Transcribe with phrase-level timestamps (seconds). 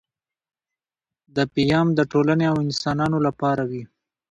[1.35, 3.83] دا پیام د ټولنې او انسانانو لپاره وي